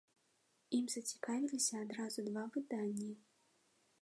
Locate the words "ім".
0.77-0.85